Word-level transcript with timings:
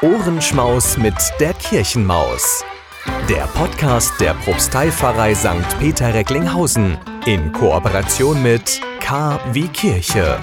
Ohrenschmaus 0.00 0.96
mit 0.96 1.16
der 1.40 1.52
Kirchenmaus. 1.54 2.64
Der 3.28 3.48
Podcast 3.48 4.12
der 4.20 4.32
Propsteipfarrei 4.34 5.34
St. 5.34 5.76
Peter 5.80 6.14
Recklinghausen 6.14 6.96
in 7.26 7.50
Kooperation 7.50 8.40
mit 8.40 8.80
K 9.00 9.40
wie 9.52 9.66
Kirche. 9.66 10.38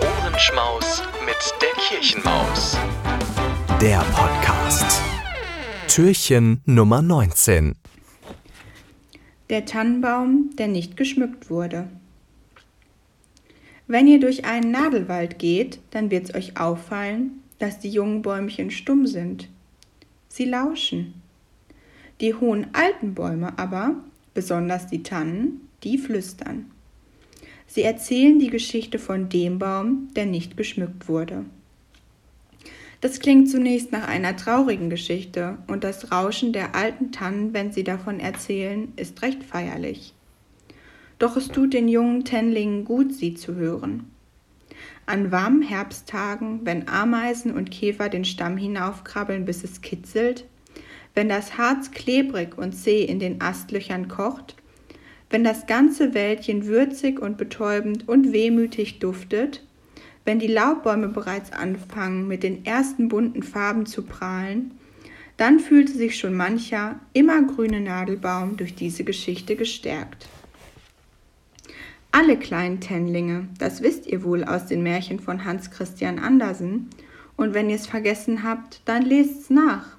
Ohrenschmaus 0.00 1.02
mit 1.26 1.54
der 1.60 1.72
Kirchenmaus. 1.82 2.78
Der 3.80 3.98
Podcast. 4.14 5.02
Türchen 5.88 6.60
Nummer 6.64 7.02
19. 7.02 7.74
Der 9.50 9.64
Tannenbaum, 9.64 10.50
der 10.56 10.68
nicht 10.68 10.96
geschmückt 10.96 11.50
wurde. 11.50 11.88
Wenn 13.88 14.06
ihr 14.06 14.20
durch 14.20 14.44
einen 14.44 14.70
Nadelwald 14.70 15.40
geht, 15.40 15.80
dann 15.90 16.12
wird's 16.12 16.32
euch 16.32 16.56
auffallen, 16.58 17.43
dass 17.58 17.78
die 17.78 17.90
jungen 17.90 18.22
Bäumchen 18.22 18.70
stumm 18.70 19.06
sind. 19.06 19.48
Sie 20.28 20.44
lauschen. 20.44 21.14
Die 22.20 22.34
hohen 22.34 22.68
alten 22.72 23.14
Bäume 23.14 23.58
aber, 23.58 23.96
besonders 24.34 24.86
die 24.86 25.02
Tannen, 25.02 25.68
die 25.82 25.98
flüstern. 25.98 26.70
Sie 27.66 27.82
erzählen 27.82 28.38
die 28.38 28.50
Geschichte 28.50 28.98
von 28.98 29.28
dem 29.28 29.58
Baum, 29.58 30.08
der 30.14 30.26
nicht 30.26 30.56
geschmückt 30.56 31.08
wurde. 31.08 31.44
Das 33.00 33.20
klingt 33.20 33.50
zunächst 33.50 33.92
nach 33.92 34.08
einer 34.08 34.36
traurigen 34.36 34.88
Geschichte, 34.88 35.58
und 35.66 35.84
das 35.84 36.10
Rauschen 36.10 36.52
der 36.52 36.74
alten 36.74 37.12
Tannen, 37.12 37.52
wenn 37.52 37.70
sie 37.70 37.84
davon 37.84 38.18
erzählen, 38.18 38.92
ist 38.96 39.20
recht 39.22 39.44
feierlich. 39.44 40.14
Doch 41.18 41.36
es 41.36 41.48
tut 41.48 41.74
den 41.74 41.88
jungen 41.88 42.24
Tennlingen 42.24 42.84
gut, 42.84 43.12
sie 43.12 43.34
zu 43.34 43.54
hören. 43.54 44.10
An 45.06 45.30
warmen 45.30 45.62
Herbsttagen, 45.62 46.60
wenn 46.64 46.88
Ameisen 46.88 47.52
und 47.52 47.70
Käfer 47.70 48.08
den 48.08 48.24
Stamm 48.24 48.56
hinaufkrabbeln, 48.56 49.44
bis 49.44 49.64
es 49.64 49.80
kitzelt, 49.82 50.46
wenn 51.14 51.28
das 51.28 51.58
Harz 51.58 51.90
klebrig 51.90 52.58
und 52.58 52.72
zäh 52.72 53.04
in 53.04 53.18
den 53.18 53.40
Astlöchern 53.40 54.08
kocht, 54.08 54.56
wenn 55.30 55.44
das 55.44 55.66
ganze 55.66 56.14
Wäldchen 56.14 56.66
würzig 56.66 57.20
und 57.20 57.36
betäubend 57.36 58.08
und 58.08 58.32
wehmütig 58.32 58.98
duftet, 58.98 59.64
wenn 60.24 60.38
die 60.38 60.46
Laubbäume 60.46 61.08
bereits 61.08 61.52
anfangen, 61.52 62.26
mit 62.26 62.42
den 62.42 62.64
ersten 62.64 63.08
bunten 63.08 63.42
Farben 63.42 63.84
zu 63.84 64.02
prahlen, 64.02 64.72
dann 65.36 65.58
fühlte 65.58 65.92
sich 65.92 66.18
schon 66.18 66.34
mancher 66.34 67.00
immergrüne 67.12 67.80
Nadelbaum 67.80 68.56
durch 68.56 68.74
diese 68.74 69.04
Geschichte 69.04 69.56
gestärkt. 69.56 70.28
Alle 72.16 72.36
kleinen 72.36 72.78
Tennlinge, 72.78 73.48
das 73.58 73.82
wisst 73.82 74.06
ihr 74.06 74.22
wohl 74.22 74.44
aus 74.44 74.66
den 74.66 74.84
Märchen 74.84 75.18
von 75.18 75.44
Hans 75.44 75.72
Christian 75.72 76.20
Andersen, 76.20 76.88
und 77.36 77.54
wenn 77.54 77.68
ihr 77.68 77.74
es 77.74 77.88
vergessen 77.88 78.44
habt, 78.44 78.82
dann 78.84 79.02
lest's 79.02 79.50
nach. 79.50 79.96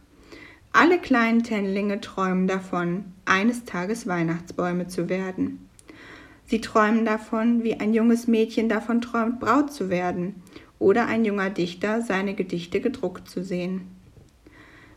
Alle 0.72 0.98
kleinen 0.98 1.44
Tennlinge 1.44 2.00
träumen 2.00 2.48
davon, 2.48 3.04
eines 3.26 3.66
Tages 3.66 4.08
Weihnachtsbäume 4.08 4.88
zu 4.88 5.10
werden. 5.10 5.68
Sie 6.46 6.62
träumen 6.62 7.04
davon, 7.04 7.66
wie 7.66 7.82
ein 7.82 7.94
junges 7.94 8.28
Mädchen 8.28 8.70
davon 8.70 9.02
träumt, 9.02 9.42
Braut 9.42 9.74
zu 9.74 9.90
werden 9.90 10.36
oder 10.80 11.08
ein 11.08 11.26
junger 11.26 11.50
Dichter 11.50 12.02
seine 12.02 12.34
Gedichte 12.34 12.80
gedruckt 12.80 13.30
zu 13.30 13.44
sehen. 13.44 13.95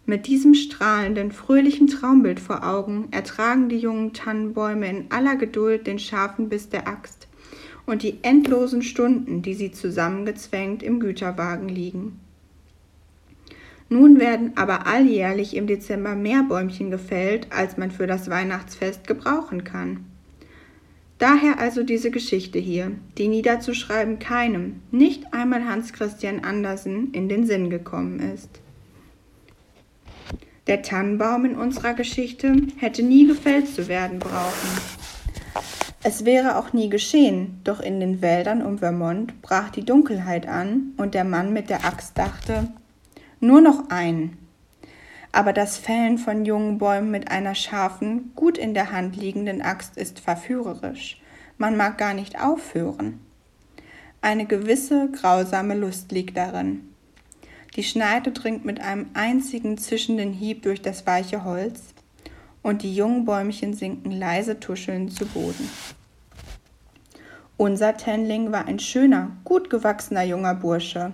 Mit 0.09 0.27
diesem 0.27 0.55
strahlenden, 0.55 1.33
fröhlichen 1.33 1.87
Traumbild 1.87 2.41
vor 2.41 2.67
Augen 2.67 3.09
ertragen 3.11 3.69
die 3.69 3.77
jungen 3.77 4.15
Tannenbäume 4.15 4.89
in 4.89 5.11
aller 5.11 5.37
Geduld 5.37 5.87
den 5.87 5.99
scharfen 5.99 6.49
Biss 6.49 6.71
der 6.71 6.89
Axt 6.89 7.29
und 7.85 8.03
die 8.03 8.17
endlosen 8.23 8.81
Stunden, 8.81 9.43
die 9.43 9.53
sie 9.53 9.71
zusammengezwängt 9.71 10.83
im 10.83 10.99
Güterwagen 10.99 11.69
liegen. 11.69 12.19
Nun 13.91 14.19
werden 14.19 14.53
aber 14.57 14.87
alljährlich 14.87 15.55
im 15.55 15.67
Dezember 15.67 16.15
mehr 16.15 16.43
Bäumchen 16.43 16.91
gefällt, 16.91 17.53
als 17.53 17.77
man 17.77 17.91
für 17.91 18.07
das 18.07 18.31
Weihnachtsfest 18.31 19.07
gebrauchen 19.07 19.65
kann. 19.65 20.07
Daher 21.19 21.59
also 21.59 21.83
diese 21.83 22.11
Geschichte 22.11 22.59
hier, 22.59 22.93
die 23.19 23.29
niederzuschreiben 23.29 24.19
keinem, 24.19 24.77
nicht 24.91 25.35
einmal 25.35 25.67
Hans 25.67 25.93
Christian 25.93 26.45
Andersen, 26.45 27.13
in 27.13 27.29
den 27.29 27.45
Sinn 27.45 27.69
gekommen 27.69 28.21
ist. 28.21 28.63
Der 30.69 30.83
Tannenbaum 30.83 31.47
in 31.47 31.57
unserer 31.57 31.95
Geschichte 31.95 32.55
hätte 32.77 33.03
nie 33.03 33.27
gefällt 33.27 33.69
zu 33.69 33.89
werden 33.89 34.19
brauchen. 34.19 34.69
Es 36.03 36.25
wäre 36.25 36.59
auch 36.59 36.73
nie 36.73 36.91
geschehen, 36.91 37.61
doch 37.65 37.81
in 37.81 38.01
den 38.01 38.23
Wäldern 38.23 38.63
um 38.63 38.79
Vermont 38.79 39.41
brach 39.43 39.71
die 39.71 39.85
Dunkelheit 39.85 40.47
an 40.47 40.93
und 40.97 41.15
der 41.15 41.25
Mann 41.25 41.53
mit 41.53 41.71
der 41.71 41.85
Axt 41.85 42.17
dachte, 42.17 42.69
nur 43.41 43.61
noch 43.61 43.89
einen, 43.89 44.37
aber 45.33 45.53
das 45.53 45.79
Fällen 45.79 46.19
von 46.19 46.45
jungen 46.45 46.79
Bäumen 46.79 47.11
mit 47.11 47.31
einer 47.31 47.55
scharfen, 47.55 48.33
gut 48.35 48.59
in 48.59 48.75
der 48.75 48.93
Hand 48.93 49.17
liegenden 49.17 49.63
Axt 49.63 49.97
ist 49.97 50.21
verführerisch. 50.21 51.21
Man 51.57 51.77
mag 51.77 51.99
gar 51.99 52.15
nicht 52.15 52.41
aufhören. 52.41 53.21
Eine 54.21 54.47
gewisse 54.47 55.11
grausame 55.13 55.75
Lust 55.75 56.13
liegt 56.13 56.37
darin. 56.37 56.88
Die 57.77 57.83
Schneide 57.83 58.33
dringt 58.33 58.65
mit 58.65 58.81
einem 58.81 59.07
einzigen 59.15 59.79
zischenden 59.79 60.33
Hieb 60.33 60.63
durch 60.63 60.83
das 60.83 61.07
weiche 61.07 61.45
Holz 61.45 61.95
und 62.63 62.83
die 62.83 62.95
jungen 62.95 63.25
Bäumchen 63.25 63.75
sinken 63.75 64.11
leise 64.11 64.59
tuschelnd 64.59 65.13
zu 65.13 65.27
Boden. 65.27 65.71
Unser 67.57 67.97
Tenling 67.97 68.53
war 68.53 68.67
ein 68.67 68.79
schöner, 68.79 69.37
gut 69.45 69.69
gewachsener 69.71 70.23
junger 70.23 70.55
Bursche, 70.55 71.13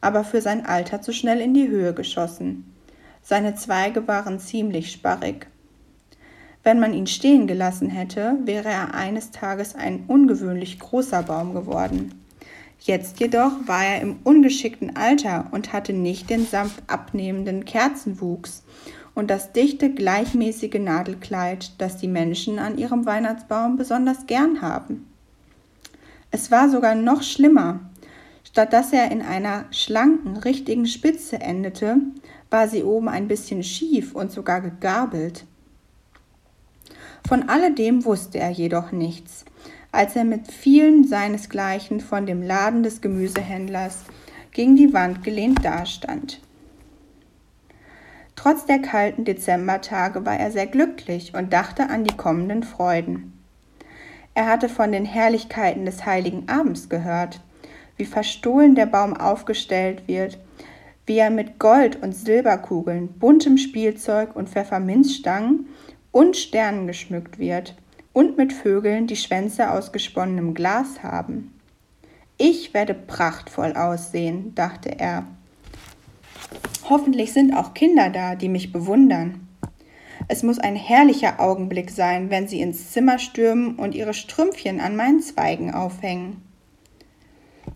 aber 0.00 0.24
für 0.24 0.40
sein 0.40 0.64
Alter 0.64 1.02
zu 1.02 1.12
schnell 1.12 1.40
in 1.40 1.54
die 1.54 1.68
Höhe 1.68 1.92
geschossen. 1.94 2.74
Seine 3.22 3.54
Zweige 3.54 4.08
waren 4.08 4.38
ziemlich 4.38 4.92
sparrig. 4.92 5.48
Wenn 6.62 6.78
man 6.78 6.92
ihn 6.92 7.06
stehen 7.06 7.46
gelassen 7.46 7.88
hätte, 7.88 8.36
wäre 8.44 8.68
er 8.68 8.94
eines 8.94 9.30
Tages 9.30 9.74
ein 9.74 10.04
ungewöhnlich 10.06 10.78
großer 10.78 11.22
Baum 11.22 11.54
geworden. 11.54 12.19
Jetzt 12.80 13.20
jedoch 13.20 13.52
war 13.66 13.84
er 13.84 14.00
im 14.00 14.16
ungeschickten 14.24 14.96
Alter 14.96 15.48
und 15.50 15.72
hatte 15.72 15.92
nicht 15.92 16.30
den 16.30 16.46
sanft 16.46 16.82
abnehmenden 16.86 17.66
Kerzenwuchs 17.66 18.62
und 19.14 19.28
das 19.28 19.52
dichte, 19.52 19.92
gleichmäßige 19.92 20.78
Nadelkleid, 20.80 21.72
das 21.78 21.98
die 21.98 22.08
Menschen 22.08 22.58
an 22.58 22.78
ihrem 22.78 23.04
Weihnachtsbaum 23.04 23.76
besonders 23.76 24.26
gern 24.26 24.62
haben. 24.62 25.06
Es 26.30 26.50
war 26.50 26.70
sogar 26.70 26.94
noch 26.94 27.22
schlimmer. 27.22 27.80
Statt 28.44 28.72
dass 28.72 28.92
er 28.92 29.12
in 29.12 29.20
einer 29.20 29.66
schlanken, 29.70 30.38
richtigen 30.38 30.86
Spitze 30.86 31.40
endete, 31.40 31.98
war 32.48 32.66
sie 32.66 32.82
oben 32.82 33.08
ein 33.08 33.28
bisschen 33.28 33.62
schief 33.62 34.14
und 34.14 34.32
sogar 34.32 34.62
gegabelt. 34.62 35.44
Von 37.28 37.48
alledem 37.48 38.04
wusste 38.04 38.38
er 38.38 38.50
jedoch 38.50 38.90
nichts, 38.90 39.44
als 39.92 40.16
er 40.16 40.24
mit 40.24 40.50
vielen 40.50 41.06
seinesgleichen 41.06 42.00
von 42.00 42.26
dem 42.26 42.42
Laden 42.42 42.82
des 42.82 43.00
Gemüsehändlers 43.00 44.04
gegen 44.52 44.76
die 44.76 44.92
Wand 44.92 45.24
gelehnt 45.24 45.64
dastand. 45.64 46.40
Trotz 48.36 48.64
der 48.64 48.80
kalten 48.80 49.24
Dezembertage 49.24 50.24
war 50.24 50.36
er 50.36 50.50
sehr 50.50 50.66
glücklich 50.66 51.34
und 51.34 51.52
dachte 51.52 51.90
an 51.90 52.04
die 52.04 52.16
kommenden 52.16 52.62
Freuden. 52.62 53.32
Er 54.34 54.46
hatte 54.46 54.68
von 54.68 54.92
den 54.92 55.04
Herrlichkeiten 55.04 55.84
des 55.84 56.06
heiligen 56.06 56.48
Abends 56.48 56.88
gehört, 56.88 57.40
wie 57.96 58.06
verstohlen 58.06 58.74
der 58.74 58.86
Baum 58.86 59.14
aufgestellt 59.14 60.04
wird, 60.06 60.38
wie 61.04 61.18
er 61.18 61.30
mit 61.30 61.58
Gold- 61.58 62.02
und 62.02 62.14
Silberkugeln, 62.14 63.08
buntem 63.08 63.58
Spielzeug 63.58 64.34
und 64.36 64.48
Pfefferminzstangen 64.48 65.66
und 66.12 66.36
Sternen 66.36 66.86
geschmückt 66.86 67.38
wird 67.38 67.74
und 68.12 68.36
mit 68.36 68.52
Vögeln, 68.52 69.06
die 69.06 69.16
Schwänze 69.16 69.70
aus 69.70 69.92
gesponnenem 69.92 70.54
Glas 70.54 71.02
haben. 71.02 71.54
Ich 72.38 72.72
werde 72.72 72.94
prachtvoll 72.94 73.74
aussehen, 73.74 74.54
dachte 74.54 74.98
er. 74.98 75.26
Hoffentlich 76.88 77.32
sind 77.32 77.54
auch 77.54 77.74
Kinder 77.74 78.10
da, 78.10 78.34
die 78.34 78.48
mich 78.48 78.72
bewundern. 78.72 79.46
Es 80.28 80.42
muss 80.42 80.58
ein 80.58 80.76
herrlicher 80.76 81.40
Augenblick 81.40 81.90
sein, 81.90 82.30
wenn 82.30 82.48
sie 82.48 82.60
ins 82.60 82.90
Zimmer 82.90 83.18
stürmen 83.18 83.76
und 83.76 83.94
ihre 83.94 84.14
Strümpfchen 84.14 84.80
an 84.80 84.96
meinen 84.96 85.20
Zweigen 85.20 85.72
aufhängen. 85.72 86.42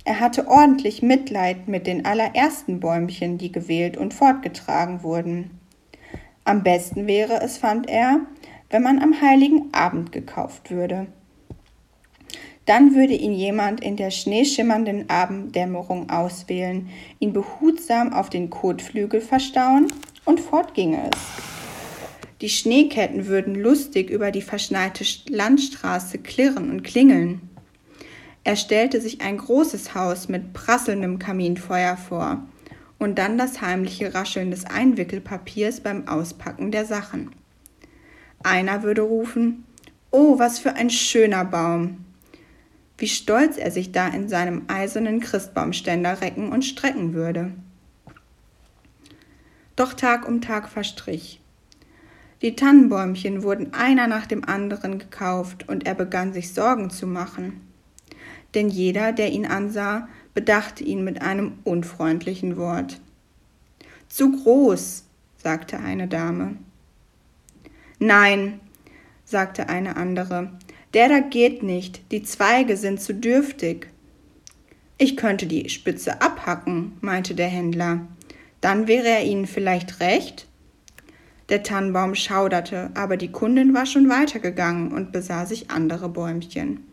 Er 0.05 0.21
hatte 0.21 0.49
ordentlich 0.49 1.03
Mitleid 1.03 1.69
mit 1.69 1.87
den 1.87 2.05
allerersten 2.05 2.81
Bäumchen, 2.81 3.39
die 3.39 3.53
gewählt 3.53 3.97
und 3.97 4.13
fortgetragen 4.13 5.03
wurden. 5.03 5.59
Am 6.45 6.63
besten 6.63 7.07
wäre 7.07 7.41
es, 7.41 7.57
fand 7.57 7.89
er, 7.89 8.21
wenn 8.75 8.83
man 8.83 8.99
am 8.99 9.21
heiligen 9.21 9.73
Abend 9.73 10.11
gekauft 10.11 10.73
würde. 10.73 11.07
Dann 12.67 12.97
würde 12.97 13.15
ihn 13.15 13.33
jemand 13.33 13.81
in 13.81 13.95
der 13.95 14.11
schneeschimmernden 14.11 15.09
Abenddämmerung 15.09 16.11
auswählen, 16.11 16.89
ihn 17.21 17.33
behutsam 17.33 18.13
auf 18.13 18.31
den 18.31 18.51
Kotflügel 18.51 19.21
verstauen 19.21 19.93
und 20.25 20.41
fort 20.41 20.75
ginge 20.75 21.09
es. 21.09 21.21
Die 22.41 22.49
Schneeketten 22.49 23.29
würden 23.29 23.55
lustig 23.55 24.11
über 24.11 24.33
die 24.33 24.43
verschneite 24.43 25.05
Landstraße 25.29 26.19
klirren 26.19 26.69
und 26.69 26.83
klingeln. 26.83 27.49
Er 28.43 28.57
stellte 28.57 29.01
sich 29.01 29.21
ein 29.21 29.37
großes 29.37 29.95
Haus 29.95 30.29
mit 30.29 30.53
prasselndem 30.53 31.21
Kaminfeuer 31.21 31.97
vor, 31.97 32.43
und 32.99 33.21
dann 33.21 33.39
das 33.39 33.61
heimliche 33.61 34.15
Rascheln 34.15 34.51
des 34.51 34.65
Einwickelpapiers 34.65 35.81
beim 35.81 36.09
Auspacken 36.09 36.73
der 36.73 36.87
Sachen. 36.87 37.44
Einer 38.45 38.85
würde 38.85 39.03
rufen, 39.03 39.65
Oh, 40.11 40.39
was 40.39 40.61
für 40.61 40.75
ein 40.75 40.91
schöner 40.91 41.45
Baum. 41.45 42.05
Wie 42.97 43.09
stolz 43.09 43.57
er 43.57 43.73
sich 43.73 43.91
da 43.91 44.07
in 44.07 44.29
seinem 44.29 44.63
eisernen 44.69 45.19
Christbaumständer 45.19 46.21
recken 46.21 46.53
und 46.53 46.65
strecken 46.65 47.15
würde. 47.15 47.51
Doch 49.75 49.93
Tag 49.95 50.29
um 50.29 50.41
Tag 50.41 50.69
verstrich. 50.69 51.41
Die 52.43 52.55
Tannenbäumchen 52.55 53.43
wurden 53.43 53.73
einer 53.75 54.07
nach 54.07 54.27
dem 54.27 54.45
anderen 54.45 55.01
gekauft, 55.01 55.69
und 55.69 55.87
er 55.87 55.95
begann 55.95 56.33
sich 56.33 56.53
Sorgen 56.55 56.91
zu 56.91 57.09
machen. 57.09 57.61
Denn 58.55 58.69
jeder, 58.69 59.13
der 59.13 59.33
ihn 59.33 59.47
ansah, 59.47 60.07
bedachte 60.33 60.85
ihn 60.85 61.03
mit 61.03 61.23
einem 61.23 61.59
unfreundlichen 61.65 62.57
Wort. 62.57 63.01
Zu 64.09 64.31
groß, 64.31 65.05
sagte 65.39 65.81
eine 65.81 66.07
Dame. 66.07 66.57
Nein, 67.99 68.61
sagte 69.25 69.69
eine 69.69 69.97
andere, 69.97 70.51
der 70.95 71.09
da 71.09 71.21
geht 71.21 71.63
nicht, 71.63 72.13
die 72.13 72.23
Zweige 72.23 72.77
sind 72.77 73.01
zu 73.01 73.15
dürftig. 73.15 73.89
Ich 74.97 75.17
könnte 75.17 75.47
die 75.47 75.69
Spitze 75.69 76.21
abhacken, 76.21 76.93
meinte 77.01 77.35
der 77.35 77.49
Händler. 77.49 78.07
Dann 78.61 78.87
wäre 78.87 79.09
er 79.09 79.25
Ihnen 79.25 79.47
vielleicht 79.47 80.01
recht? 80.01 80.47
Der 81.49 81.63
Tannenbaum 81.63 82.15
schauderte, 82.15 82.91
aber 82.95 83.17
die 83.17 83.31
Kundin 83.31 83.75
war 83.75 83.87
schon 83.87 84.09
weitergegangen 84.09 84.93
und 84.93 85.13
besah 85.13 85.45
sich 85.45 85.71
andere 85.71 86.09
Bäumchen. 86.09 86.85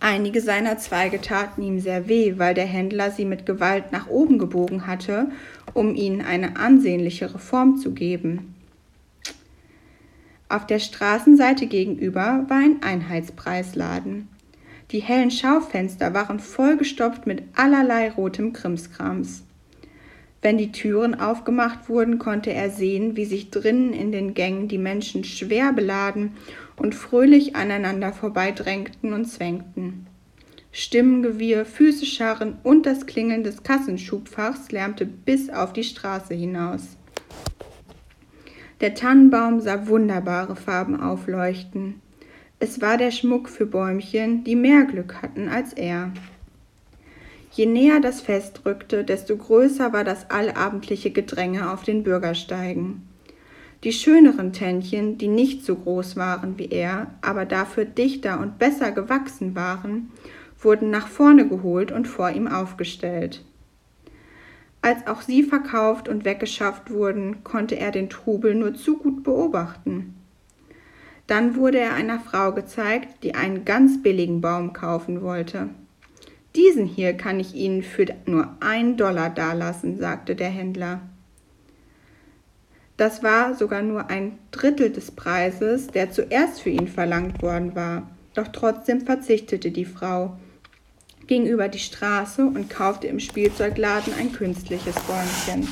Einige 0.00 0.40
seiner 0.40 0.78
Zweige 0.78 1.20
taten 1.20 1.62
ihm 1.62 1.80
sehr 1.80 2.08
weh, 2.08 2.34
weil 2.36 2.54
der 2.54 2.66
Händler 2.66 3.10
sie 3.10 3.24
mit 3.24 3.46
Gewalt 3.46 3.90
nach 3.90 4.08
oben 4.08 4.38
gebogen 4.38 4.86
hatte, 4.86 5.30
um 5.74 5.94
ihnen 5.94 6.22
eine 6.22 6.56
ansehnlichere 6.56 7.38
Form 7.38 7.78
zu 7.78 7.92
geben. 7.92 8.54
Auf 10.50 10.66
der 10.66 10.78
Straßenseite 10.78 11.66
gegenüber 11.66 12.46
war 12.48 12.58
ein 12.58 12.82
Einheitspreisladen. 12.82 14.28
Die 14.90 15.00
hellen 15.00 15.30
Schaufenster 15.30 16.14
waren 16.14 16.40
vollgestopft 16.40 17.26
mit 17.26 17.42
allerlei 17.54 18.10
rotem 18.10 18.54
Krimskrams. 18.54 19.44
Wenn 20.40 20.56
die 20.56 20.72
Türen 20.72 21.20
aufgemacht 21.20 21.90
wurden, 21.90 22.18
konnte 22.18 22.52
er 22.52 22.70
sehen, 22.70 23.16
wie 23.16 23.26
sich 23.26 23.50
drinnen 23.50 23.92
in 23.92 24.12
den 24.12 24.32
Gängen 24.32 24.68
die 24.68 24.78
Menschen 24.78 25.24
schwer 25.24 25.72
beladen 25.74 26.36
und 26.76 26.94
fröhlich 26.94 27.54
aneinander 27.54 28.12
vorbeidrängten 28.12 29.12
und 29.12 29.26
zwängten. 29.26 30.06
Stimmengewirr, 30.72 31.66
Füße 31.66 32.06
scharren 32.06 32.56
und 32.62 32.86
das 32.86 33.06
Klingeln 33.06 33.42
des 33.42 33.62
Kassenschubfachs 33.64 34.70
lärmte 34.70 35.04
bis 35.04 35.50
auf 35.50 35.72
die 35.72 35.84
Straße 35.84 36.34
hinaus. 36.34 36.96
Der 38.80 38.94
Tannenbaum 38.94 39.60
sah 39.60 39.88
wunderbare 39.88 40.54
Farben 40.54 41.00
aufleuchten. 41.00 42.00
Es 42.60 42.80
war 42.80 42.96
der 42.96 43.10
Schmuck 43.10 43.48
für 43.48 43.66
Bäumchen, 43.66 44.44
die 44.44 44.54
mehr 44.54 44.84
Glück 44.84 45.20
hatten 45.20 45.48
als 45.48 45.72
er. 45.72 46.12
Je 47.50 47.66
näher 47.66 47.98
das 48.00 48.20
Fest 48.20 48.62
rückte, 48.64 49.02
desto 49.02 49.36
größer 49.36 49.92
war 49.92 50.04
das 50.04 50.30
allabendliche 50.30 51.10
Gedränge 51.10 51.72
auf 51.72 51.82
den 51.82 52.04
Bürgersteigen. 52.04 53.02
Die 53.84 53.92
schöneren 53.92 54.52
Tännchen, 54.52 55.18
die 55.18 55.28
nicht 55.28 55.64
so 55.64 55.74
groß 55.74 56.16
waren 56.16 56.58
wie 56.58 56.68
er, 56.68 57.14
aber 57.20 57.44
dafür 57.46 57.84
dichter 57.84 58.38
und 58.40 58.58
besser 58.58 58.92
gewachsen 58.92 59.56
waren, 59.56 60.10
wurden 60.60 60.90
nach 60.90 61.08
vorne 61.08 61.48
geholt 61.48 61.90
und 61.92 62.06
vor 62.06 62.30
ihm 62.30 62.46
aufgestellt. 62.48 63.44
Als 64.88 65.06
auch 65.06 65.20
sie 65.20 65.42
verkauft 65.42 66.08
und 66.08 66.24
weggeschafft 66.24 66.90
wurden, 66.90 67.44
konnte 67.44 67.78
er 67.78 67.90
den 67.90 68.08
Trubel 68.08 68.54
nur 68.54 68.72
zu 68.72 68.96
gut 68.96 69.22
beobachten. 69.22 70.14
Dann 71.26 71.56
wurde 71.56 71.78
er 71.78 71.92
einer 71.92 72.20
Frau 72.20 72.52
gezeigt, 72.52 73.22
die 73.22 73.34
einen 73.34 73.66
ganz 73.66 74.02
billigen 74.02 74.40
Baum 74.40 74.72
kaufen 74.72 75.20
wollte. 75.20 75.68
Diesen 76.56 76.86
hier 76.86 77.12
kann 77.12 77.38
ich 77.38 77.54
Ihnen 77.54 77.82
für 77.82 78.06
nur 78.24 78.48
einen 78.60 78.96
Dollar 78.96 79.28
dalassen, 79.28 79.98
sagte 79.98 80.34
der 80.34 80.48
Händler. 80.48 81.02
Das 82.96 83.22
war 83.22 83.54
sogar 83.56 83.82
nur 83.82 84.08
ein 84.08 84.38
Drittel 84.52 84.88
des 84.88 85.10
Preises, 85.10 85.88
der 85.88 86.10
zuerst 86.12 86.62
für 86.62 86.70
ihn 86.70 86.88
verlangt 86.88 87.42
worden 87.42 87.76
war. 87.76 88.08
Doch 88.32 88.48
trotzdem 88.48 89.02
verzichtete 89.02 89.70
die 89.70 89.84
Frau, 89.84 90.38
ging 91.28 91.46
über 91.46 91.68
die 91.68 91.78
Straße 91.78 92.44
und 92.44 92.70
kaufte 92.70 93.06
im 93.06 93.20
Spielzeugladen 93.20 94.14
ein 94.18 94.32
künstliches 94.32 94.96
Bäumchen. 95.00 95.68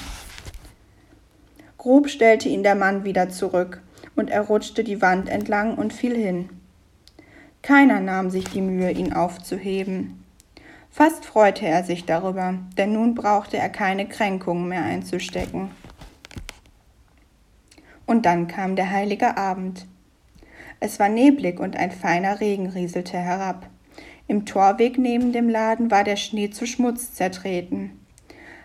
Grob 1.78 2.08
stellte 2.08 2.48
ihn 2.48 2.62
der 2.62 2.74
Mann 2.74 3.04
wieder 3.04 3.30
zurück, 3.30 3.82
und 4.14 4.30
er 4.30 4.42
rutschte 4.42 4.84
die 4.84 5.02
Wand 5.02 5.28
entlang 5.28 5.76
und 5.76 5.92
fiel 5.92 6.16
hin. 6.16 6.48
Keiner 7.62 8.00
nahm 8.00 8.30
sich 8.30 8.44
die 8.44 8.60
Mühe, 8.60 8.90
ihn 8.90 9.12
aufzuheben. 9.12 10.24
Fast 10.90 11.24
freute 11.24 11.66
er 11.66 11.84
sich 11.84 12.04
darüber, 12.04 12.54
denn 12.78 12.92
nun 12.92 13.14
brauchte 13.14 13.56
er 13.56 13.68
keine 13.68 14.06
Kränkungen 14.08 14.68
mehr 14.68 14.82
einzustecken. 14.82 15.70
Und 18.06 18.24
dann 18.24 18.46
kam 18.46 18.76
der 18.76 18.90
heilige 18.90 19.36
Abend. 19.36 19.86
Es 20.80 20.98
war 21.00 21.08
neblig 21.08 21.58
und 21.60 21.76
ein 21.76 21.90
feiner 21.90 22.40
Regen 22.40 22.68
rieselte 22.68 23.18
herab. 23.18 23.68
Im 24.28 24.44
Torweg 24.44 24.99
neben 24.99 25.32
dem 25.32 25.49
Laden 25.49 25.90
war 25.90 26.02
der 26.02 26.17
Schnee 26.17 26.50
zu 26.50 26.67
Schmutz 26.67 27.12
zertreten. 27.12 27.93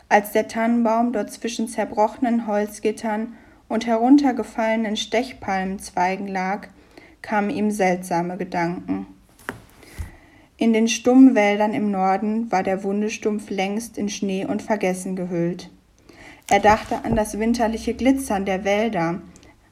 Als 0.10 0.32
der 0.32 0.48
Tannenbaum 0.48 1.14
dort 1.14 1.32
zwischen 1.32 1.68
zerbrochenen 1.68 2.48
Holzgittern 2.48 3.34
und 3.70 3.86
heruntergefallenen 3.86 4.98
Stechpalmenzweigen 4.98 6.28
lag, 6.28 6.68
kamen 7.22 7.52
ihm 7.52 7.70
seltsame 7.70 8.38
Gedanken. 8.38 9.06
In 10.58 10.74
den 10.74 10.88
stummen 10.88 11.36
Wäldern 11.36 11.74
im 11.74 11.92
Norden 11.92 12.52
war 12.52 12.64
der 12.64 12.84
Wundestumpf 12.84 13.50
längst 13.50 13.98
in 13.98 14.10
Schnee 14.10 14.46
und 14.46 14.62
Vergessen 14.62 15.16
gehüllt. 15.16 15.70
Er 16.50 16.60
dachte 16.60 17.06
an 17.06 17.16
das 17.16 17.40
winterliche 17.40 17.94
Glitzern 17.94 18.46
der 18.46 18.64
Wälder, 18.64 19.22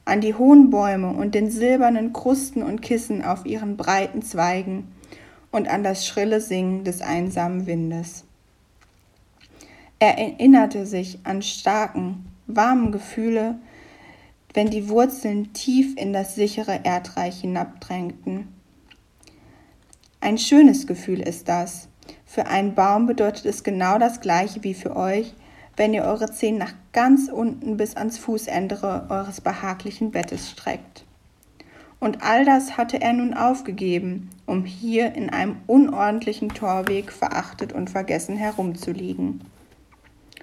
an 0.04 0.20
die 0.20 0.34
hohen 0.34 0.70
Bäume 0.70 1.12
und 1.12 1.34
den 1.34 1.50
silbernen 1.50 2.12
Krusten 2.12 2.62
und 2.62 2.80
Kissen 2.80 3.24
auf 3.24 3.44
ihren 3.44 3.76
breiten 3.76 4.22
Zweigen 4.22 4.88
und 5.50 5.68
an 5.68 5.82
das 5.82 6.06
schrille 6.06 6.40
Singen 6.40 6.84
des 6.84 7.00
einsamen 7.00 7.66
Windes. 7.66 8.24
Er 9.98 10.18
erinnerte 10.18 10.86
sich 10.86 11.18
an 11.24 11.42
starken, 11.42 12.32
warmen 12.46 12.92
Gefühle, 12.92 13.58
wenn 14.54 14.70
die 14.70 14.88
Wurzeln 14.88 15.52
tief 15.52 15.96
in 15.96 16.12
das 16.12 16.34
sichere 16.34 16.80
Erdreich 16.84 17.40
hinabdrängten 17.40 18.48
ein 20.22 20.36
schönes 20.36 20.86
Gefühl 20.86 21.20
ist 21.20 21.48
das. 21.48 21.88
Für 22.26 22.46
einen 22.46 22.74
Baum 22.74 23.06
bedeutet 23.06 23.46
es 23.46 23.64
genau 23.64 23.98
das 23.98 24.20
gleiche 24.20 24.62
wie 24.62 24.74
für 24.74 24.94
euch, 24.94 25.34
wenn 25.76 25.94
ihr 25.94 26.04
eure 26.04 26.30
Zehen 26.30 26.58
nach 26.58 26.74
ganz 26.92 27.30
unten 27.30 27.78
bis 27.78 27.96
ans 27.96 28.18
Fußende 28.18 29.06
eures 29.08 29.40
behaglichen 29.40 30.10
Bettes 30.10 30.50
streckt. 30.50 31.06
Und 32.00 32.22
all 32.22 32.46
das 32.46 32.78
hatte 32.78 33.00
er 33.00 33.12
nun 33.12 33.34
aufgegeben, 33.34 34.30
um 34.46 34.64
hier 34.64 35.14
in 35.14 35.30
einem 35.30 35.56
unordentlichen 35.66 36.48
Torweg 36.48 37.12
verachtet 37.12 37.74
und 37.74 37.90
vergessen 37.90 38.36
herumzuliegen. 38.36 39.42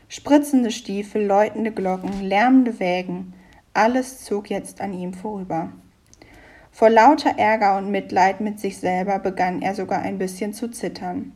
Spritzende 0.07 0.71
Stiefel, 0.71 1.25
läutende 1.25 1.71
Glocken, 1.71 2.21
lärmende 2.21 2.79
Wägen, 2.79 3.33
alles 3.73 4.23
zog 4.23 4.49
jetzt 4.49 4.81
an 4.81 4.93
ihm 4.93 5.13
vorüber. 5.13 5.71
Vor 6.71 6.91
lauter 6.91 7.37
Ärger 7.37 7.77
und 7.77 7.89
Mitleid 7.89 8.39
mit 8.39 8.59
sich 8.59 8.77
selber 8.77 9.17
begann 9.17 9.63
er 9.63 9.73
sogar 9.73 10.03
ein 10.03 10.19
bisschen 10.19 10.53
zu 10.53 10.69
zittern. 10.69 11.31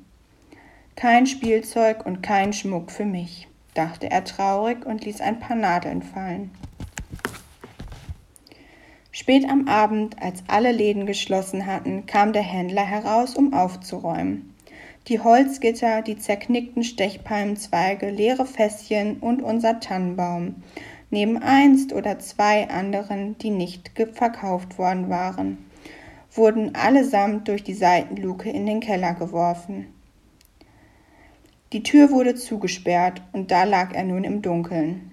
Kein 0.96 1.25
Spielzeug 1.25 2.06
und 2.06 2.22
kein 2.22 2.54
Schmuck 2.54 2.92
für 2.92 3.06
mich, 3.06 3.48
dachte 3.74 4.12
er 4.12 4.24
traurig 4.24 4.86
und 4.86 5.04
ließ 5.04 5.20
ein 5.20 5.40
paar 5.40 5.56
Nadeln 5.56 6.04
fallen. 6.04 6.51
Spät 9.22 9.48
am 9.48 9.68
Abend, 9.68 10.20
als 10.20 10.42
alle 10.48 10.72
Läden 10.72 11.06
geschlossen 11.06 11.68
hatten, 11.68 12.08
kam 12.08 12.34
der 12.34 12.42
Händler 12.42 12.84
heraus, 12.84 13.36
um 13.36 13.54
aufzuräumen. 13.54 14.56
Die 15.10 15.20
Holzgitter, 15.20 16.01
die 16.01 16.18
zerknickten 16.18 16.84
Stechpalmenzweige, 16.84 18.10
leere 18.10 18.48
Fässchen 18.48 19.18
und 19.20 19.44
unser 19.44 19.80
Tannenbaum 19.80 20.63
neben 21.12 21.38
einst 21.38 21.94
oder 21.94 22.18
zwei 22.18 22.68
anderen, 22.72 23.38
die 23.38 23.51
nicht 23.51 23.92
verkauft 24.13 24.80
worden 24.80 25.08
waren, 25.12 25.70
wurden 26.32 26.74
allesamt 26.74 27.48
durch 27.48 27.63
die 27.63 27.75
Seitenluke 27.75 28.50
in 28.50 28.66
den 28.66 28.80
Keller 28.80 29.13
geworfen. 29.13 29.86
Die 31.74 31.84
Tür 31.84 32.10
wurde 32.10 32.34
zugesperrt 32.34 33.22
und 33.34 33.51
da 33.51 33.66
lag 33.66 33.94
er 33.94 34.04
nun 34.04 34.24
im 34.24 34.42
Dunkeln. 34.42 35.11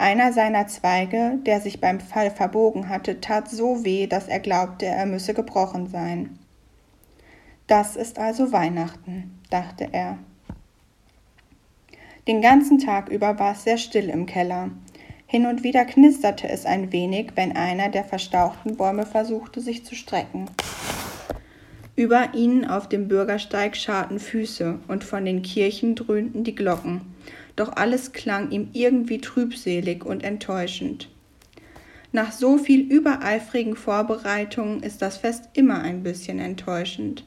Einer 0.00 0.32
seiner 0.32 0.66
Zweige, 0.66 1.38
der 1.44 1.60
sich 1.60 1.78
beim 1.78 2.00
Fall 2.00 2.30
verbogen 2.30 2.88
hatte, 2.88 3.20
tat 3.20 3.50
so 3.50 3.84
weh, 3.84 4.06
dass 4.06 4.28
er 4.28 4.40
glaubte, 4.40 4.86
er 4.86 5.04
müsse 5.04 5.34
gebrochen 5.34 5.88
sein. 5.88 6.38
Das 7.66 7.96
ist 7.96 8.18
also 8.18 8.50
Weihnachten, 8.50 9.38
dachte 9.50 9.88
er. 9.92 10.16
Den 12.26 12.40
ganzen 12.40 12.78
Tag 12.78 13.10
über 13.10 13.38
war 13.38 13.52
es 13.52 13.64
sehr 13.64 13.76
still 13.76 14.08
im 14.08 14.24
Keller. 14.24 14.70
Hin 15.26 15.44
und 15.44 15.64
wieder 15.64 15.84
knisterte 15.84 16.48
es 16.48 16.64
ein 16.64 16.92
wenig, 16.92 17.32
wenn 17.34 17.54
einer 17.54 17.90
der 17.90 18.04
verstauchten 18.04 18.78
Bäume 18.78 19.04
versuchte, 19.04 19.60
sich 19.60 19.84
zu 19.84 19.94
strecken. 19.94 20.46
Über 21.94 22.32
ihnen 22.32 22.64
auf 22.64 22.88
dem 22.88 23.06
Bürgersteig 23.06 23.76
scharten 23.76 24.18
Füße 24.18 24.78
und 24.88 25.04
von 25.04 25.26
den 25.26 25.42
Kirchen 25.42 25.94
dröhnten 25.94 26.42
die 26.42 26.54
Glocken. 26.54 27.02
Doch 27.60 27.76
alles 27.76 28.12
klang 28.12 28.52
ihm 28.52 28.70
irgendwie 28.72 29.20
trübselig 29.20 30.06
und 30.06 30.24
enttäuschend. 30.24 31.10
Nach 32.10 32.32
so 32.32 32.56
viel 32.56 32.90
übereifrigen 32.90 33.76
Vorbereitungen 33.76 34.82
ist 34.82 35.02
das 35.02 35.18
Fest 35.18 35.50
immer 35.52 35.82
ein 35.82 36.02
bisschen 36.02 36.38
enttäuschend. 36.38 37.26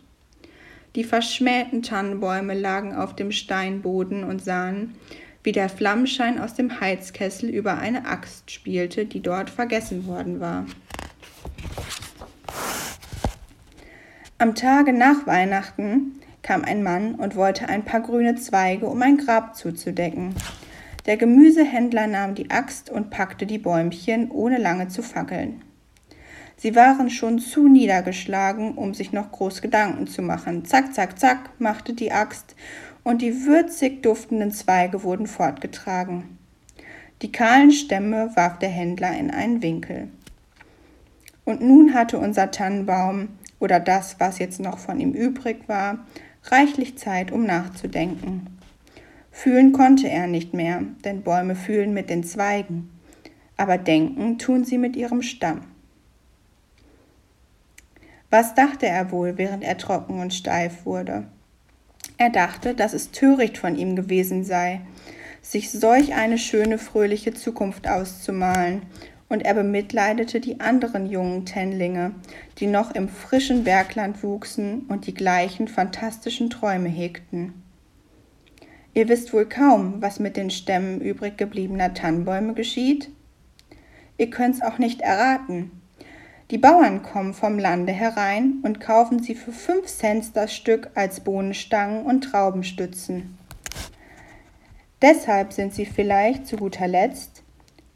Die 0.96 1.04
verschmähten 1.04 1.84
Tannenbäume 1.84 2.56
lagen 2.56 2.96
auf 2.96 3.16
dem 3.16 3.32
Steinboden 3.32 4.24
und 4.24 4.44
sahen, 4.44 4.96
wie 5.44 5.52
der 5.52 5.70
Flammenschein 5.70 6.40
aus 6.40 6.56
dem 6.56 6.82
Heizkessel 6.82 7.52
über 7.52 7.78
eine 7.78 8.08
Axt 8.08 8.50
spielte, 8.50 9.06
die 9.06 9.22
dort 9.22 9.52
vergessen 9.52 10.08
worden 10.08 10.40
war. 10.40 10.66
Am 14.40 14.56
Tage 14.56 14.94
nach 14.94 15.28
Weihnachten 15.28 16.23
kam 16.44 16.64
ein 16.64 16.84
Mann 16.84 17.16
und 17.16 17.36
wollte 17.36 17.68
ein 17.70 17.84
paar 17.84 18.02
grüne 18.02 18.36
Zweige, 18.36 18.86
um 18.86 19.02
ein 19.02 19.18
Grab 19.18 19.56
zuzudecken. 19.56 20.36
Der 21.06 21.18
Gemüsehändler 21.18 22.08
nahm 22.08 22.36
die 22.36 22.52
Axt 22.52 22.90
und 22.90 23.10
packte 23.10 23.46
die 23.46 23.58
Bäumchen, 23.58 24.30
ohne 24.30 24.58
lange 24.58 24.90
zu 24.90 25.02
fackeln. 25.02 25.62
Sie 26.56 26.76
waren 26.76 27.10
schon 27.10 27.40
zu 27.40 27.68
niedergeschlagen, 27.68 28.76
um 28.76 28.94
sich 28.94 29.12
noch 29.12 29.32
groß 29.32 29.62
Gedanken 29.62 30.08
zu 30.08 30.22
machen. 30.22 30.64
Zack, 30.66 30.94
zack, 30.94 31.20
zack, 31.20 31.50
machte 31.60 31.94
die 31.94 32.12
Axt 32.12 32.56
und 33.04 33.22
die 33.22 33.46
würzig 33.46 34.02
duftenden 34.02 34.52
Zweige 34.52 35.04
wurden 35.04 35.28
fortgetragen. 35.28 36.38
Die 37.22 37.32
kahlen 37.32 37.72
Stämme 37.72 38.32
warf 38.36 38.60
der 38.60 38.70
Händler 38.70 39.12
in 39.18 39.32
einen 39.32 39.62
Winkel. 39.62 40.10
Und 41.46 41.62
nun 41.62 41.94
hatte 41.94 42.18
unser 42.18 42.52
Tannenbaum, 42.52 43.30
oder 43.60 43.80
das, 43.80 44.18
was 44.20 44.40
jetzt 44.40 44.60
noch 44.60 44.78
von 44.78 45.00
ihm 45.00 45.14
übrig 45.14 45.68
war, 45.68 46.06
reichlich 46.46 46.98
Zeit, 46.98 47.32
um 47.32 47.46
nachzudenken. 47.46 48.48
Fühlen 49.32 49.72
konnte 49.72 50.10
er 50.10 50.28
nicht 50.28 50.54
mehr, 50.54 50.84
denn 51.04 51.24
Bäume 51.24 51.56
fühlen 51.56 51.94
mit 51.94 52.10
den 52.10 52.24
Zweigen, 52.24 52.90
aber 53.58 53.78
denken 53.78 54.38
tun 54.38 54.64
sie 54.64 54.78
mit 54.78 54.96
ihrem 54.96 55.22
Stamm. 55.22 55.62
Was 58.30 58.56
dachte 58.56 58.88
er 58.88 59.12
wohl, 59.12 59.38
während 59.38 59.64
er 59.64 59.78
trocken 59.78 60.20
und 60.20 60.34
steif 60.34 60.86
wurde? 60.86 61.28
Er 62.18 62.30
dachte, 62.30 62.74
dass 62.74 62.94
es 62.94 63.12
töricht 63.12 63.58
von 63.58 63.76
ihm 63.76 63.96
gewesen 63.96 64.44
sei, 64.44 64.82
sich 65.42 65.72
solch 65.72 66.14
eine 66.14 66.38
schöne, 66.38 66.78
fröhliche 66.78 67.34
Zukunft 67.34 67.88
auszumalen, 67.88 68.84
und 69.34 69.42
er 69.42 69.56
bemitleidete 69.56 70.40
die 70.40 70.60
anderen 70.60 71.08
jungen 71.08 71.44
Tennlinge, 71.44 72.14
die 72.60 72.68
noch 72.68 72.94
im 72.94 73.10
frischen 73.10 73.64
Bergland 73.64 74.22
wuchsen 74.22 74.82
und 74.90 75.08
die 75.08 75.14
gleichen 75.16 75.68
fantastischen 75.68 76.52
Träume 76.52 76.88
hegten. 76.88 77.64
Ihr 78.94 79.10
wisst 79.10 79.34
wohl 79.34 79.50
kaum, 79.50 80.04
was 80.04 80.20
mit 80.20 80.38
den 80.38 80.52
Stämmen 80.52 81.02
übrig 81.02 81.36
gebliebener 81.36 81.96
Tannenbäume 81.96 82.54
geschieht? 82.54 83.10
Ihr 84.20 84.30
könnt's 84.30 84.62
auch 84.62 84.78
nicht 84.78 85.02
erraten. 85.02 85.82
Die 86.52 86.60
Bauern 86.60 87.02
kommen 87.02 87.34
vom 87.34 87.58
Lande 87.58 87.92
herein 87.92 88.60
und 88.62 88.80
kaufen 88.80 89.24
sie 89.24 89.34
für 89.34 89.52
fünf 89.52 89.88
Cent 89.88 90.36
das 90.36 90.54
Stück 90.54 90.92
als 90.94 91.22
Bohnenstangen 91.22 92.06
und 92.06 92.22
Traubenstützen. 92.22 93.36
Deshalb 95.02 95.54
sind 95.54 95.74
sie 95.74 95.88
vielleicht 95.88 96.46
zu 96.46 96.56
guter 96.56 96.88
Letzt, 96.88 97.33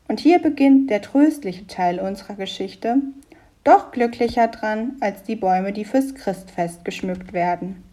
und 0.07 0.19
hier 0.19 0.39
beginnt 0.39 0.89
der 0.89 1.01
tröstliche 1.01 1.67
Teil 1.67 1.99
unserer 1.99 2.35
Geschichte, 2.35 2.97
doch 3.63 3.91
glücklicher 3.91 4.47
dran 4.47 4.97
als 4.99 5.23
die 5.23 5.35
Bäume, 5.35 5.73
die 5.73 5.85
fürs 5.85 6.15
Christfest 6.15 6.85
geschmückt 6.85 7.33
werden. 7.33 7.83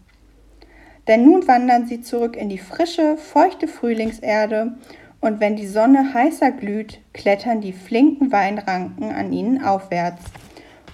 Denn 1.07 1.25
nun 1.25 1.47
wandern 1.47 1.85
sie 1.85 2.01
zurück 2.01 2.35
in 2.35 2.49
die 2.49 2.57
frische, 2.57 3.17
feuchte 3.17 3.67
Frühlingserde, 3.67 4.77
und 5.21 5.39
wenn 5.39 5.55
die 5.55 5.67
Sonne 5.67 6.13
heißer 6.13 6.51
glüht, 6.51 6.99
klettern 7.13 7.59
die 7.59 7.73
flinken 7.73 8.31
Weinranken 8.31 9.11
an 9.11 9.33
ihnen 9.33 9.63
aufwärts 9.63 10.21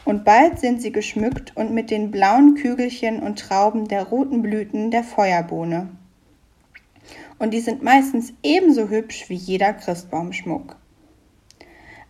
und 0.05 0.25
bald 0.25 0.59
sind 0.59 0.81
sie 0.81 0.91
geschmückt 0.91 1.55
und 1.55 1.71
mit 1.71 1.91
den 1.91 2.11
blauen 2.11 2.55
Kügelchen 2.55 3.21
und 3.21 3.39
Trauben 3.39 3.87
der 3.87 4.03
roten 4.03 4.41
Blüten 4.41 4.91
der 4.91 5.03
Feuerbohne. 5.03 5.89
Und 7.39 7.51
die 7.53 7.59
sind 7.59 7.83
meistens 7.83 8.33
ebenso 8.43 8.89
hübsch 8.89 9.29
wie 9.29 9.35
jeder 9.35 9.73
Christbaumschmuck. 9.73 10.75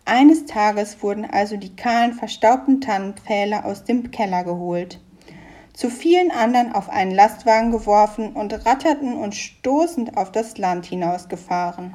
Eines 0.04 0.46
Tages 0.46 1.02
wurden 1.02 1.24
also 1.24 1.56
die 1.56 1.76
kahlen, 1.76 2.14
verstaubten 2.14 2.80
Tannenpfähle 2.80 3.64
aus 3.64 3.84
dem 3.84 4.10
Keller 4.10 4.42
geholt, 4.42 5.00
zu 5.72 5.90
vielen 5.90 6.30
anderen 6.30 6.72
auf 6.72 6.90
einen 6.90 7.12
Lastwagen 7.12 7.70
geworfen 7.70 8.32
und 8.32 8.66
ratterten 8.66 9.14
und 9.14 9.34
stoßend 9.34 10.16
auf 10.16 10.32
das 10.32 10.58
Land 10.58 10.86
hinausgefahren. 10.86 11.94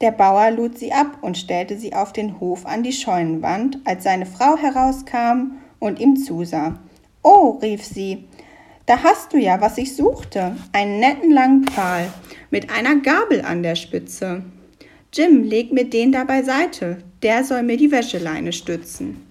Der 0.00 0.10
Bauer 0.10 0.50
lud 0.50 0.78
sie 0.78 0.92
ab 0.92 1.18
und 1.22 1.38
stellte 1.38 1.78
sie 1.78 1.94
auf 1.94 2.12
den 2.12 2.38
Hof 2.38 2.66
an 2.66 2.82
die 2.82 2.92
Scheunenwand, 2.92 3.78
als 3.84 4.04
seine 4.04 4.26
Frau 4.26 4.56
herauskam 4.56 5.52
und 5.78 5.98
ihm 5.98 6.16
zusah. 6.16 6.78
Oh, 7.22 7.58
rief 7.62 7.82
sie, 7.84 8.28
da 8.86 9.02
hast 9.02 9.32
du 9.32 9.38
ja, 9.38 9.62
was 9.62 9.78
ich 9.78 9.96
suchte, 9.96 10.56
einen 10.72 11.00
netten 11.00 11.30
langen 11.30 11.64
Pfahl 11.64 12.12
mit 12.50 12.70
einer 12.70 12.96
Gabel 12.96 13.42
an 13.42 13.62
der 13.62 13.76
Spitze. 13.76 14.44
Jim, 15.14 15.44
leg 15.44 15.72
mir 15.72 15.88
den 15.88 16.10
da 16.10 16.24
beiseite, 16.24 16.98
der 17.22 17.44
soll 17.44 17.62
mir 17.62 17.76
die 17.76 17.92
Wäscheleine 17.92 18.52
stützen. 18.52 19.24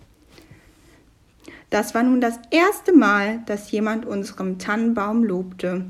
Das 1.70 1.94
war 1.94 2.04
nun 2.04 2.22
das 2.22 2.40
erste 2.52 2.94
Mal, 2.94 3.42
dass 3.48 3.70
jemand 3.72 4.06
unserem 4.06 4.60
Tannenbaum 4.60 5.26
lobte, 5.26 5.86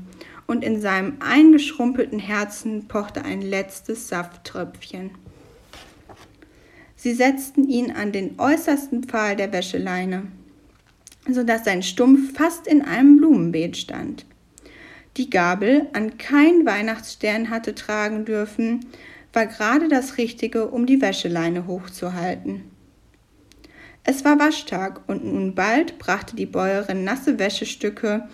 und 0.46 0.64
in 0.64 0.80
seinem 0.80 1.18
eingeschrumpelten 1.20 2.18
Herzen 2.18 2.88
pochte 2.88 3.24
ein 3.24 3.40
letztes 3.40 4.08
Safttröpfchen. 4.08 5.12
Sie 6.96 7.14
setzten 7.14 7.68
ihn 7.68 7.92
an 7.92 8.12
den 8.12 8.38
äußersten 8.38 9.04
Pfahl 9.04 9.36
der 9.36 9.52
Wäscheleine, 9.52 10.26
sodass 11.28 11.64
sein 11.64 11.82
Stumpf 11.82 12.36
fast 12.36 12.66
in 12.66 12.82
einem 12.82 13.18
Blumenbeet 13.18 13.76
stand. 13.76 14.26
Die 15.16 15.30
Gabel, 15.30 15.86
an 15.92 16.18
kein 16.18 16.66
Weihnachtsstern 16.66 17.48
hatte 17.48 17.74
tragen 17.74 18.24
dürfen, 18.24 18.86
war 19.34 19.46
gerade 19.46 19.88
das 19.88 20.16
Richtige, 20.18 20.68
um 20.68 20.86
die 20.86 21.00
Wäscheleine 21.00 21.66
hochzuhalten. 21.66 22.70
Es 24.04 24.24
war 24.24 24.38
Waschtag 24.38 25.00
und 25.08 25.24
nun 25.24 25.54
bald 25.54 25.98
brachte 25.98 26.36
die 26.36 26.46
Bäuerin 26.46 27.04
nasse 27.04 27.38
Wäschestücke, 27.38 28.28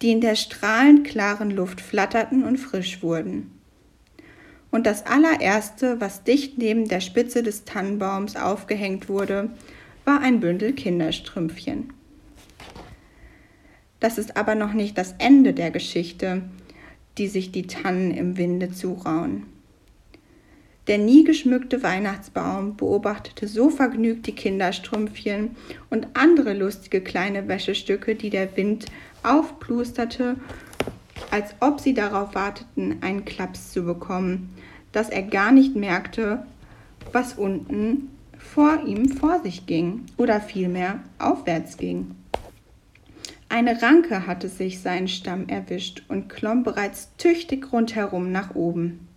die 0.00 0.12
in 0.12 0.20
der 0.20 0.36
strahlend 0.36 1.04
klaren 1.04 1.50
Luft 1.50 1.80
flatterten 1.80 2.44
und 2.44 2.56
frisch 2.56 3.02
wurden. 3.02 3.50
Und 4.70 4.86
das 4.86 5.06
allererste, 5.06 6.00
was 6.00 6.24
dicht 6.24 6.58
neben 6.58 6.88
der 6.88 7.00
Spitze 7.00 7.42
des 7.42 7.64
Tannenbaums 7.64 8.36
aufgehängt 8.36 9.08
wurde, 9.08 9.50
war 10.04 10.20
ein 10.20 10.40
Bündel 10.40 10.72
Kinderstrümpfchen. 10.72 11.92
Das 13.98 14.18
ist 14.18 14.36
aber 14.36 14.54
noch 14.54 14.74
nicht 14.74 14.96
das 14.96 15.14
Ende 15.18 15.52
der 15.52 15.72
Geschichte, 15.72 16.42
die 17.16 17.26
sich 17.26 17.50
die 17.50 17.66
Tannen 17.66 18.12
im 18.12 18.36
Winde 18.36 18.70
zurauen. 18.70 19.57
Der 20.88 20.96
nie 20.96 21.22
geschmückte 21.22 21.82
Weihnachtsbaum 21.82 22.76
beobachtete 22.76 23.46
so 23.46 23.68
vergnügt 23.68 24.26
die 24.26 24.34
Kinderstrümpfchen 24.34 25.54
und 25.90 26.08
andere 26.14 26.54
lustige 26.54 27.02
kleine 27.02 27.46
Wäschestücke, 27.46 28.14
die 28.14 28.30
der 28.30 28.56
Wind 28.56 28.86
aufplusterte, 29.22 30.36
als 31.30 31.54
ob 31.60 31.80
sie 31.80 31.92
darauf 31.92 32.34
warteten, 32.34 33.02
einen 33.02 33.26
Klaps 33.26 33.70
zu 33.72 33.84
bekommen, 33.84 34.48
dass 34.92 35.10
er 35.10 35.22
gar 35.22 35.52
nicht 35.52 35.76
merkte, 35.76 36.42
was 37.12 37.34
unten 37.34 38.08
vor 38.38 38.82
ihm 38.86 39.10
vor 39.10 39.42
sich 39.42 39.66
ging 39.66 40.06
oder 40.16 40.40
vielmehr 40.40 41.00
aufwärts 41.18 41.76
ging. 41.76 42.14
Eine 43.50 43.82
Ranke 43.82 44.26
hatte 44.26 44.48
sich 44.48 44.80
seinen 44.80 45.08
Stamm 45.08 45.48
erwischt 45.48 46.04
und 46.08 46.28
klomm 46.28 46.62
bereits 46.62 47.14
tüchtig 47.16 47.72
rundherum 47.72 48.32
nach 48.32 48.54
oben. 48.54 49.07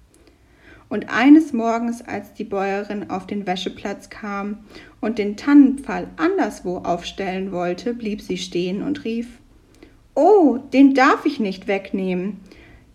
Und 0.91 1.09
eines 1.09 1.53
Morgens, 1.53 2.01
als 2.01 2.33
die 2.33 2.43
Bäuerin 2.43 3.11
auf 3.11 3.25
den 3.25 3.47
Wäscheplatz 3.47 4.09
kam 4.09 4.57
und 4.99 5.19
den 5.19 5.37
Tannenpfahl 5.37 6.07
anderswo 6.17 6.79
aufstellen 6.79 7.53
wollte, 7.53 7.93
blieb 7.93 8.19
sie 8.19 8.37
stehen 8.37 8.83
und 8.83 9.05
rief 9.05 9.39
Oh, 10.15 10.57
den 10.73 10.93
darf 10.93 11.25
ich 11.25 11.39
nicht 11.39 11.69
wegnehmen. 11.69 12.41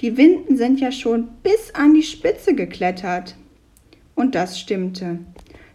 Die 0.02 0.18
Winden 0.18 0.58
sind 0.58 0.78
ja 0.78 0.92
schon 0.92 1.28
bis 1.42 1.74
an 1.74 1.94
die 1.94 2.02
Spitze 2.02 2.54
geklettert. 2.54 3.34
Und 4.14 4.34
das 4.34 4.60
stimmte. 4.60 5.20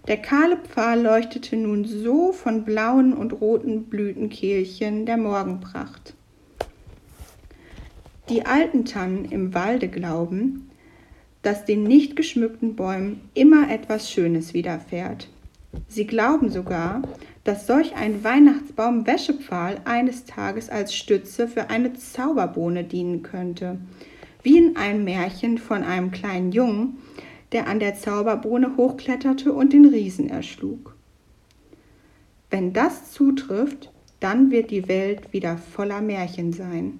Der 0.07 0.17
kahle 0.17 0.57
Pfahl 0.57 1.01
leuchtete 1.01 1.55
nun 1.55 1.85
so 1.85 2.33
von 2.33 2.65
blauen 2.65 3.13
und 3.13 3.41
roten 3.41 3.85
Blütenkehlchen 3.85 5.07
der 5.07 5.17
Morgenpracht. 5.17 6.13
Die 8.29 8.45
alten 8.45 8.85
Tannen 8.85 9.25
im 9.25 9.55
Walde 9.55 9.87
glauben, 9.87 10.67
dass 11.41 11.65
den 11.65 11.83
nicht 11.83 12.15
geschmückten 12.15 12.75
Bäumen 12.75 13.21
immer 13.33 13.69
etwas 13.69 14.11
Schönes 14.11 14.53
widerfährt. 14.53 15.27
Sie 15.87 16.05
glauben 16.05 16.49
sogar, 16.49 17.01
dass 17.43 17.65
solch 17.65 17.95
ein 17.95 18.23
Weihnachtsbaum 18.23 19.07
Wäschepfahl 19.07 19.81
eines 19.85 20.25
Tages 20.25 20.69
als 20.69 20.93
Stütze 20.93 21.47
für 21.47 21.69
eine 21.69 21.93
Zauberbohne 21.93 22.83
dienen 22.83 23.23
könnte, 23.23 23.77
wie 24.43 24.57
in 24.57 24.75
einem 24.75 25.03
Märchen 25.03 25.57
von 25.57 25.83
einem 25.83 26.11
kleinen 26.11 26.51
Jungen, 26.51 26.97
der 27.51 27.67
an 27.67 27.79
der 27.79 27.95
Zauberbohne 27.95 28.77
hochkletterte 28.77 29.53
und 29.53 29.73
den 29.73 29.85
Riesen 29.85 30.29
erschlug. 30.29 30.95
Wenn 32.49 32.73
das 32.73 33.11
zutrifft, 33.11 33.91
dann 34.19 34.51
wird 34.51 34.71
die 34.71 34.87
Welt 34.87 35.33
wieder 35.33 35.57
voller 35.57 36.01
Märchen 36.01 36.53
sein. 36.53 36.99